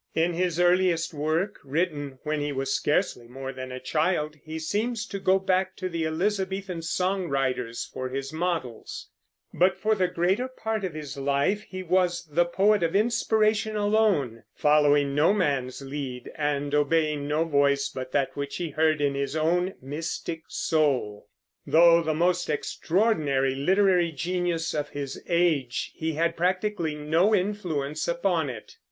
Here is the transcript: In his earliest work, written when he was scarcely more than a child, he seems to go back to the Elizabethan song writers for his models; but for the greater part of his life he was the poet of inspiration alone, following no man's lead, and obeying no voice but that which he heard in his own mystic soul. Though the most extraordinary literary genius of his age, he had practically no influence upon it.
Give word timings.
In 0.15 0.33
his 0.33 0.59
earliest 0.59 1.13
work, 1.13 1.59
written 1.63 2.17
when 2.23 2.39
he 2.41 2.51
was 2.51 2.73
scarcely 2.73 3.27
more 3.27 3.53
than 3.53 3.71
a 3.71 3.79
child, 3.79 4.35
he 4.43 4.57
seems 4.57 5.05
to 5.05 5.19
go 5.19 5.37
back 5.37 5.75
to 5.75 5.89
the 5.89 6.07
Elizabethan 6.07 6.81
song 6.81 7.29
writers 7.29 7.87
for 7.93 8.09
his 8.09 8.33
models; 8.33 9.11
but 9.53 9.77
for 9.77 9.93
the 9.93 10.07
greater 10.07 10.47
part 10.47 10.83
of 10.83 10.95
his 10.95 11.17
life 11.17 11.61
he 11.61 11.83
was 11.83 12.25
the 12.25 12.45
poet 12.45 12.81
of 12.81 12.95
inspiration 12.95 13.75
alone, 13.75 14.41
following 14.55 15.13
no 15.13 15.33
man's 15.33 15.83
lead, 15.83 16.31
and 16.33 16.73
obeying 16.73 17.27
no 17.27 17.43
voice 17.45 17.87
but 17.87 18.11
that 18.11 18.35
which 18.35 18.55
he 18.57 18.71
heard 18.71 19.01
in 19.01 19.13
his 19.13 19.35
own 19.35 19.75
mystic 19.83 20.41
soul. 20.47 21.29
Though 21.67 22.01
the 22.01 22.15
most 22.15 22.49
extraordinary 22.49 23.53
literary 23.53 24.11
genius 24.11 24.73
of 24.73 24.89
his 24.89 25.23
age, 25.29 25.91
he 25.93 26.13
had 26.13 26.35
practically 26.35 26.95
no 26.95 27.35
influence 27.35 28.07
upon 28.07 28.49
it. 28.49 28.77